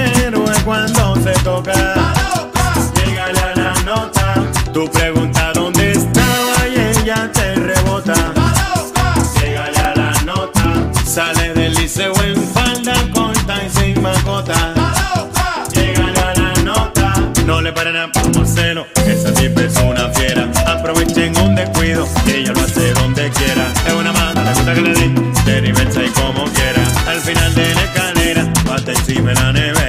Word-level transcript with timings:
héroe 0.00 0.54
cuando 0.64 1.16
se 1.16 1.32
toca. 1.42 1.72
Llegale 2.94 3.40
a 3.40 3.56
la 3.56 3.74
nota, 3.84 4.34
tú 4.72 4.90
pregunta 4.90 5.52
dónde 5.54 5.92
estaba 5.92 6.68
y 6.68 6.80
ella 6.80 7.30
te 7.32 7.54
rebota. 7.54 8.14
Llegale 9.40 9.78
a 9.78 9.94
la 9.96 10.12
nota, 10.22 10.62
sale 11.04 11.52
del 11.54 11.74
liceo 11.74 12.14
en 12.22 12.42
falda 12.54 12.94
corta 13.14 13.54
y 13.64 13.70
sin 13.70 14.02
mascota. 14.02 14.74
Llegale 15.74 16.20
a 16.20 16.34
la 16.34 16.62
nota, 16.62 17.14
no 17.46 17.60
le 17.60 17.72
paran 17.72 18.10
por 18.12 18.46
cero, 18.46 18.86
esa 19.06 19.32
tipa 19.34 19.62
es 19.62 19.76
una 19.78 20.08
fiera. 20.10 20.48
Aprovechen 20.66 21.36
un 21.38 21.54
descuido, 21.54 22.06
ella 22.26 22.52
lo 22.52 22.60
hace 22.60 22.92
donde 22.94 23.30
quiera. 23.30 23.72
Es 23.86 23.92
una 23.92 24.12
mala, 24.12 24.44
la 24.44 24.52
gusta 24.52 24.74
que 24.74 24.80
le 24.80 24.94
di, 24.94 25.30
te 25.44 26.06
y 26.06 26.10
como 26.10 26.44
quiera. 26.52 26.82
Al 27.08 27.20
final 27.20 27.54
de 27.54 27.74
la 27.74 27.82
escalera, 27.82 28.52
hasta 28.72 28.92
encima 28.92 29.32
la 29.34 29.52
neve 29.52 29.79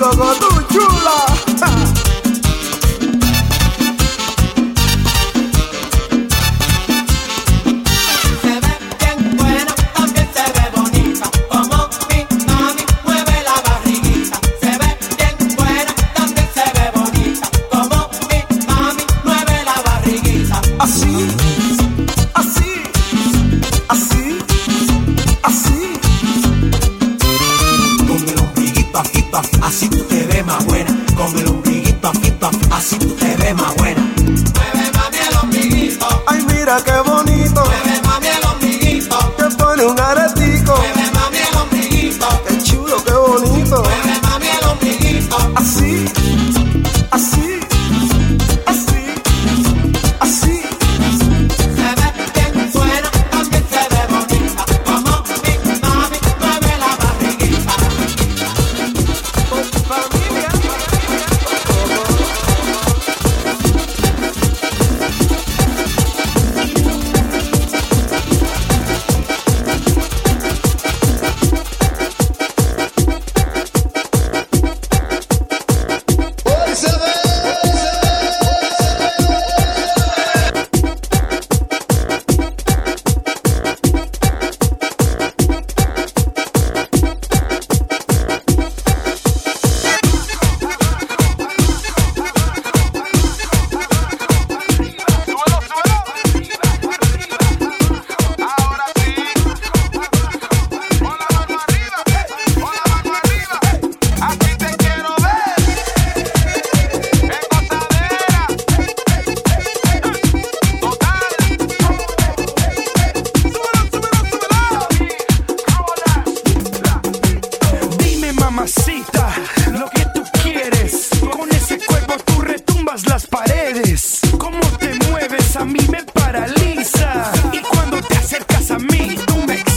go 0.00 0.10
go 0.12 0.40
go 0.40 0.49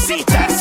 tú 0.05 0.52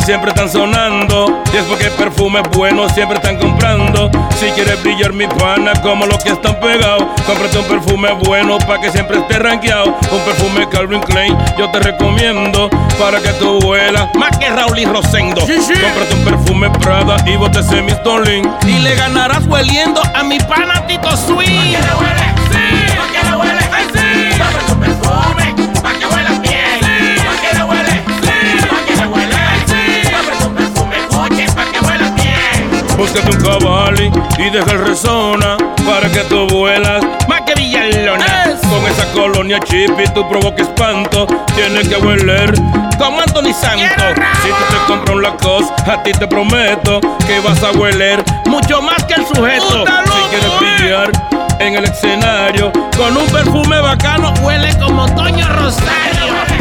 siempre 0.00 0.30
están 0.30 0.50
sonando. 0.50 1.42
Y 1.52 1.56
es 1.56 1.64
porque 1.64 1.90
perfumes 1.90 2.42
buenos 2.52 2.92
siempre 2.92 3.16
están 3.16 3.36
comprando. 3.38 4.10
Si 4.38 4.46
quieres 4.50 4.82
brillar, 4.82 5.12
mi 5.12 5.26
pana, 5.26 5.72
como 5.82 6.06
los 6.06 6.22
que 6.22 6.30
están 6.30 6.58
pegados, 6.60 7.04
cómprate 7.26 7.58
un 7.58 7.64
perfume 7.64 8.12
bueno 8.24 8.58
pa' 8.58 8.80
que 8.80 8.90
siempre 8.90 9.18
esté 9.18 9.38
rankeado. 9.38 9.96
Un 10.10 10.20
perfume 10.20 10.68
Calvin 10.68 11.00
Klein, 11.00 11.36
yo 11.58 11.70
te 11.70 11.80
recomiendo 11.80 12.68
para 12.98 13.20
que 13.20 13.30
tú 13.34 13.58
vuelas 13.60 14.08
más 14.14 14.36
que 14.38 14.48
Raúl 14.48 14.78
y 14.78 14.84
Rosendo. 14.84 15.40
Sí, 15.46 15.60
sí. 15.60 15.74
Cómprate 15.74 16.14
un 16.14 16.24
perfume 16.24 16.70
Prada 16.80 17.16
y 17.26 17.36
bote 17.36 17.62
semi 17.62 17.92
Y 18.66 18.78
le 18.78 18.94
ganarás 18.94 19.46
hueliendo 19.46 20.02
a 20.14 20.22
mi 20.22 20.38
pana 20.38 20.86
Tito 20.86 21.16
Swing. 21.16 21.76
Búscate 33.16 33.36
un 33.36 33.58
cabalí 33.58 34.12
y 34.36 34.50
deja 34.50 34.72
el 34.72 34.86
rezona 34.86 35.56
para 35.86 36.10
que 36.10 36.20
tú 36.24 36.46
vuelas 36.48 37.02
más 37.26 37.40
que 37.46 37.54
villalona. 37.54 38.44
Es. 38.44 38.60
Con 38.60 38.84
esa 38.86 39.10
colonia 39.12 39.58
chipi 39.60 40.04
tú 40.14 40.28
provocas 40.28 40.68
espanto. 40.68 41.26
Tienes 41.54 41.88
que 41.88 41.96
hueler 41.96 42.52
como 42.98 43.20
Anthony 43.20 43.54
Santo. 43.54 44.04
Si 44.42 44.48
tú 44.48 44.64
te 44.68 44.76
compras 44.86 45.16
un 45.16 45.22
Lacoste, 45.22 45.90
a 45.90 46.02
ti 46.02 46.12
te 46.12 46.26
prometo 46.26 47.00
que 47.26 47.40
vas 47.40 47.62
a 47.62 47.70
hueler 47.70 48.22
mucho 48.46 48.82
más 48.82 49.02
que 49.04 49.14
el 49.14 49.26
sujeto. 49.26 49.84
Si 49.86 50.20
quieres 50.28 50.50
pillar 50.58 51.10
en 51.58 51.74
el 51.74 51.84
escenario 51.84 52.70
con 52.98 53.16
un 53.16 53.26
perfume 53.28 53.80
bacano, 53.80 54.34
huele 54.42 54.76
como 54.78 55.06
Toño 55.14 55.48
Rosario. 55.54 56.55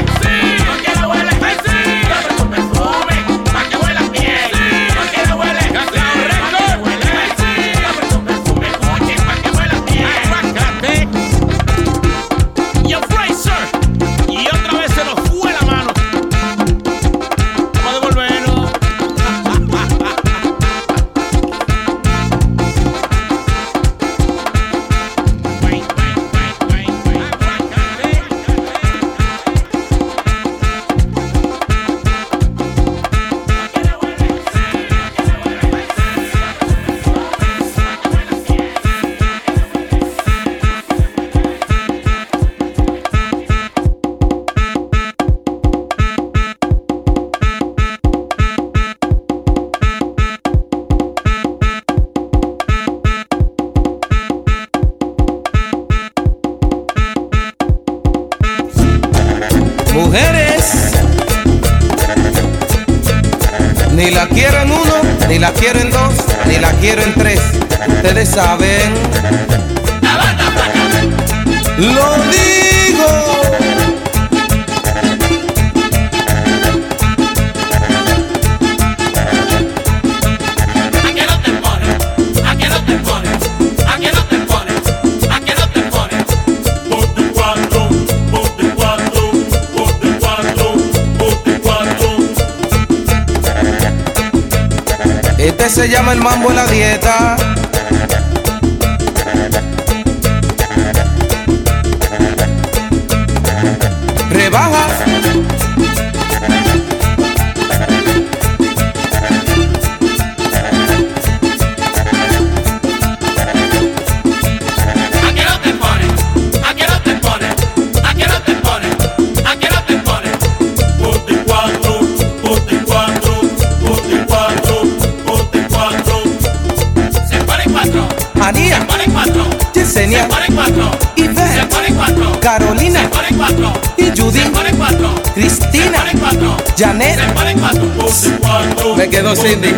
quedó 139.15 139.33
Cindy. 139.33 139.75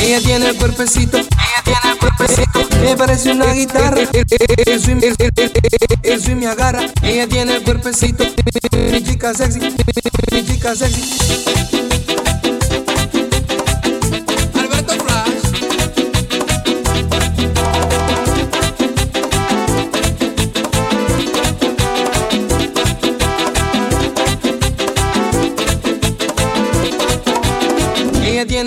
Ella 0.00 0.20
tiene 0.20 0.48
el 0.48 0.56
cuerpecito, 0.56 1.18
ella 1.18 1.28
tiene 1.64 1.92
el 1.92 1.98
cuerpecito, 1.98 2.60
me 2.82 2.96
parece 2.96 3.32
una 3.32 3.52
guitarra. 3.52 4.02
El 4.66 4.80
swing, 4.80 5.00
el, 5.02 5.16
el 6.02 6.36
me 6.36 6.46
agarra. 6.46 6.86
Ella 7.02 7.26
tiene 7.26 7.56
el 7.56 7.62
cuerpecito, 7.62 8.24
mi 8.92 9.02
chica 9.02 9.34
sexy, 9.34 9.60
mi 9.60 10.44
chica 10.44 10.74
sexy. 10.74 12.47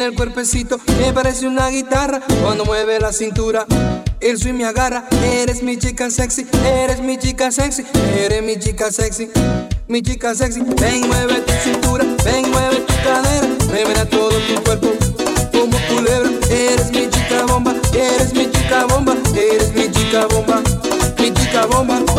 tiene 0.02 0.14
el 0.14 0.16
cuerpecito 0.16 0.80
que 0.80 1.14
parece 1.14 1.46
una 1.46 1.70
guitarra 1.70 2.22
cuando 2.42 2.66
mueve 2.66 3.00
la 3.00 3.14
cintura. 3.14 3.68
El 4.20 4.40
swing 4.40 4.56
me 4.56 4.66
agarra, 4.66 5.06
eres 5.24 5.62
mi 5.62 5.78
chica 5.78 6.10
sexy, 6.10 6.48
eres 6.66 7.02
mi 7.02 7.20
chica 7.20 7.52
sexy, 7.52 7.86
eres 8.18 8.42
mi 8.42 8.58
chica 8.58 8.92
sexy, 8.92 9.30
mi 9.88 10.02
chica 10.02 10.34
sexy. 10.34 10.62
Ven, 10.62 11.08
mueve 11.08 11.42
tu 11.42 11.54
cintura, 11.64 12.04
ven, 12.26 12.50
mueve 12.50 12.78
tu 12.78 12.94
cadera, 13.04 13.48
mueve 13.68 14.06
todo 14.08 14.30
tu 14.30 14.64
cuerpo 14.64 14.88
como 15.52 15.78
culebra. 15.88 16.32
Eres 16.50 16.90
mi 16.90 17.08
chica 17.08 17.46
bomba, 17.46 17.76
eres 17.94 18.34
mi 18.34 18.50
chica 18.50 18.86
bomba, 18.86 19.16
eres 19.36 19.72
mi 19.76 19.92
chica 19.92 20.26
bomba, 20.26 20.64
mi 21.20 21.32
chica 21.32 21.68
bomba. 21.68 22.11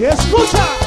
Y 0.00 0.06
escucha. 0.06 0.79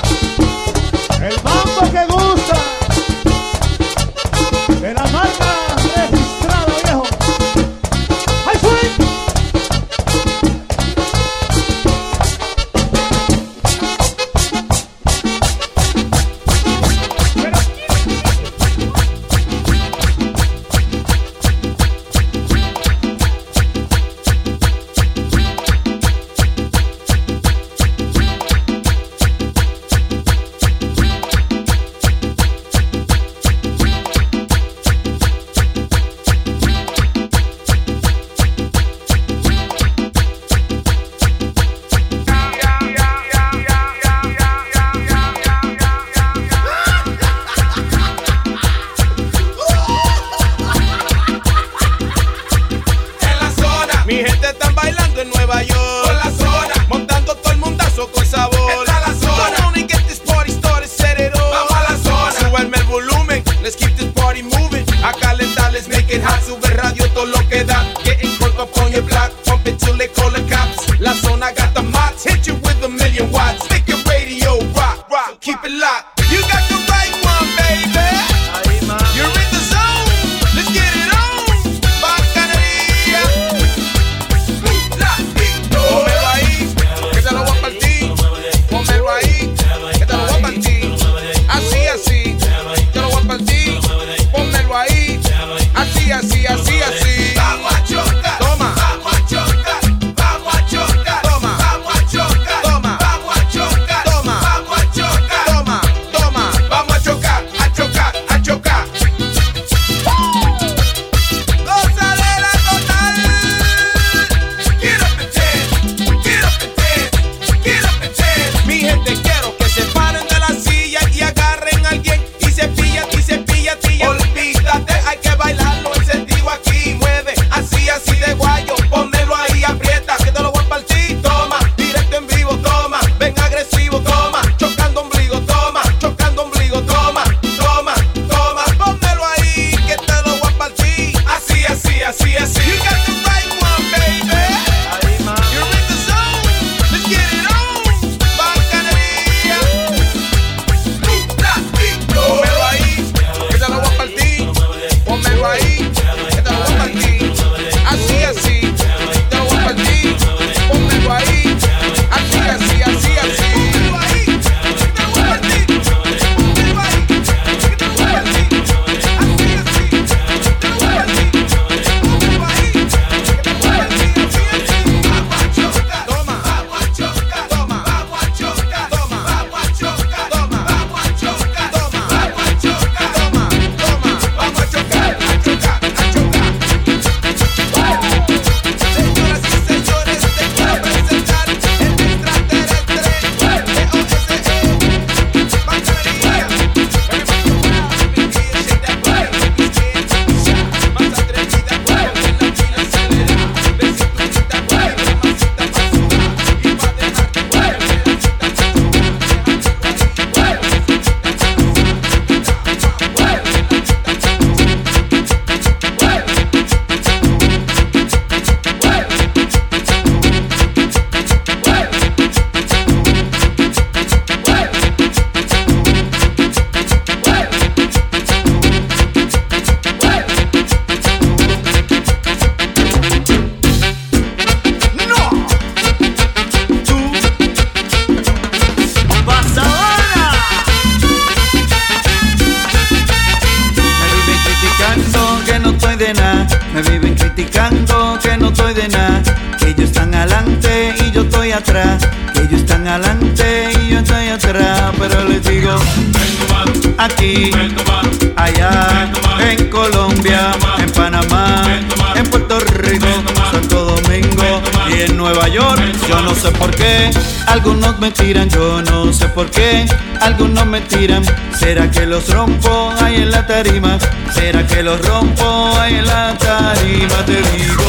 Algunos 267.47 267.99
me 267.99 268.11
tiran, 268.11 268.49
yo 268.49 268.81
no 268.81 269.11
sé 269.13 269.27
por 269.29 269.49
qué. 269.49 269.85
Algunos 270.21 270.65
me 270.65 270.81
tiran. 270.81 271.23
¿Será 271.57 271.89
que 271.89 272.05
los 272.05 272.27
rompo 272.29 272.91
ahí 273.01 273.17
en 273.17 273.31
la 273.31 273.45
tarima? 273.45 273.97
¿Será 274.33 274.65
que 274.65 274.83
los 274.83 274.99
rompo 275.05 275.71
ahí 275.79 275.95
en 275.95 276.05
la 276.05 276.37
tarima? 276.37 277.25
Te 277.25 277.41
digo. 277.51 277.83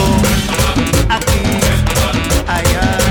Aquí, 1.09 1.41
allá. 2.47 3.04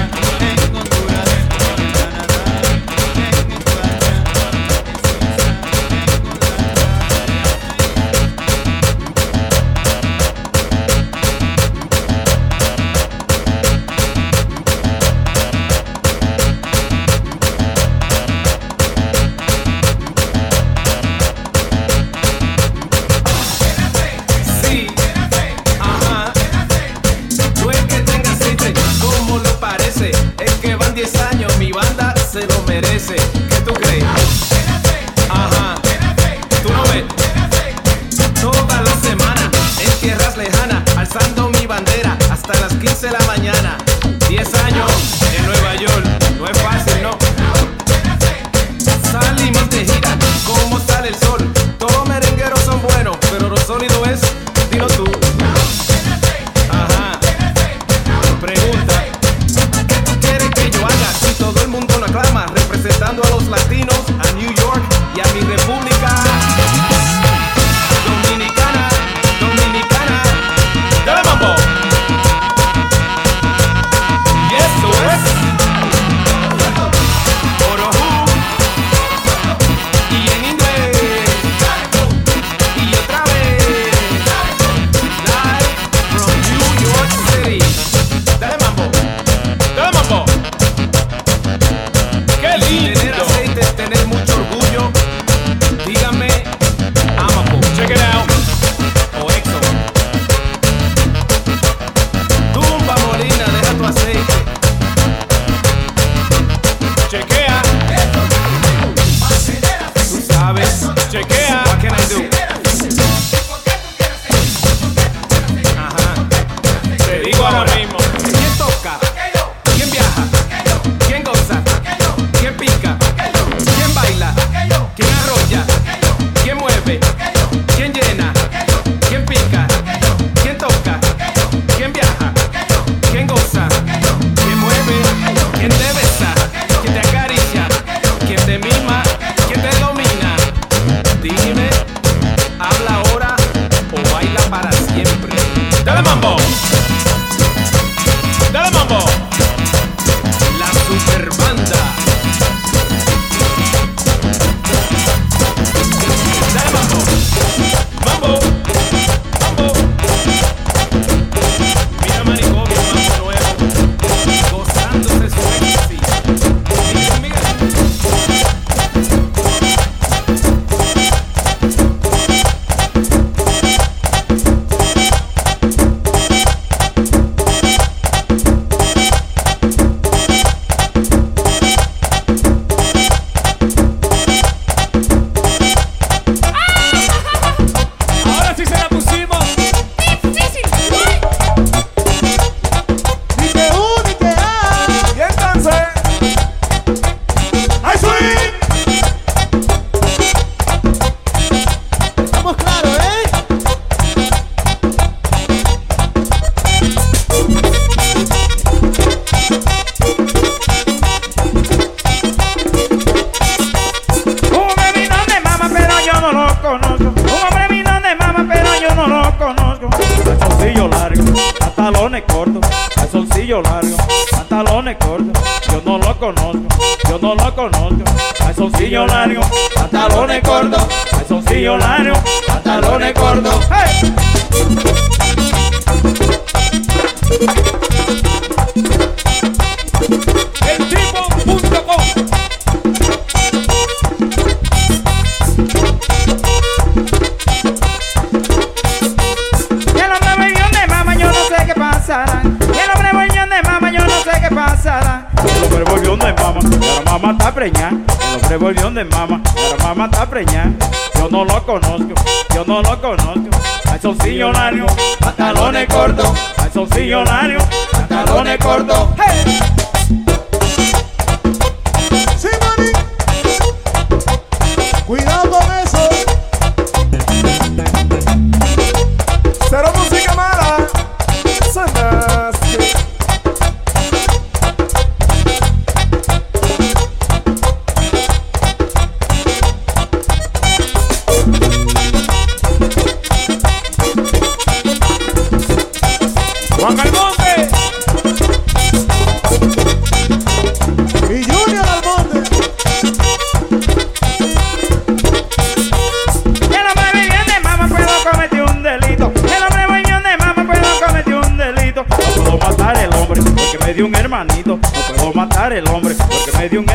revolvión 256.14 256.20
de 256.20 256.44
mama, 256.44 256.60
pero 256.80 257.04
mamá 257.06 257.32
está 257.32 257.54
preñada. 257.54 257.98
El 258.36 258.50
revolvión 258.50 258.96
de 258.96 259.06
mama, 259.06 259.42
pero 259.56 259.78
mamá 259.84 260.06
está 260.06 260.30
preñada. 260.30 260.72
Yo 261.16 261.30
no 261.30 261.46
lo 261.46 261.66
conozco, 261.66 262.14
yo 262.54 262.64
no 262.66 262.82
lo 262.82 263.02
conozco. 263.02 263.50
Calzoncillo 263.84 264.52
largo, 264.52 264.86
pantalones 265.20 265.88
cortos. 265.88 266.32
Calzoncillo 266.56 267.24
largo, 267.24 267.64
pantalones 267.92 268.58
cortos. 268.58 269.10
Hey. 269.18 269.73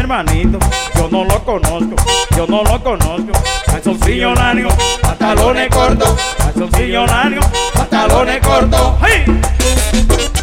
hermanito, 0.08 0.58
yo 0.94 1.08
no 1.10 1.24
lo 1.24 1.44
conozco, 1.44 1.94
yo 2.34 2.46
no 2.46 2.62
lo 2.62 2.82
conozco. 2.82 3.32
Calzoncillo 3.66 4.34
largo, 4.34 4.70
pantalones 5.02 5.68
cortos, 5.68 6.14
calzoncillo 6.38 7.06
largo, 7.06 7.40
pantalones 7.74 8.40
cortos. 8.40 8.94
¡Hey! 9.06 10.37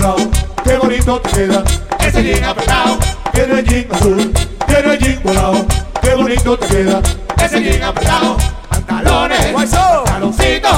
colorado, 0.00 0.30
qué 0.64 0.76
bonito 0.76 1.20
te 1.20 1.30
queda. 1.30 1.62
Ese 2.00 2.22
jean 2.22 2.44
apretado, 2.44 2.98
tiene 3.32 3.64
jean 3.64 3.86
azul, 3.92 4.32
tiene 4.66 4.98
jean 4.98 5.20
colorado, 5.22 5.66
qué 6.00 6.14
bonito 6.14 6.58
te 6.58 6.66
queda. 6.68 7.02
Ese 7.42 7.62
jean 7.62 7.82
apretado, 7.82 8.36
pantalones, 8.68 9.52
pantaloncitos, 9.52 10.70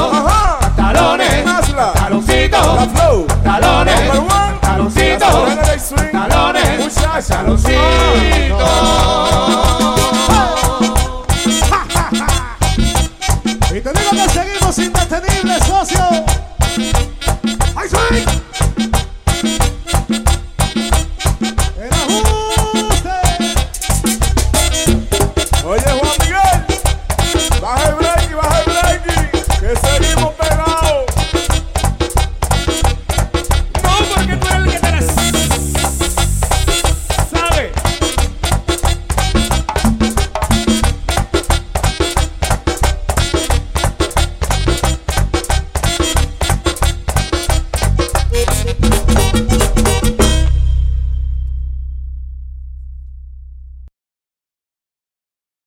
pantalones, 0.60 1.44
pantaloncitos, 1.44 2.88
pantalones, 3.44 4.10
pantaloncitos, 4.28 5.28
pantalones, 6.12 6.94
pantaloncitos. 6.94 9.59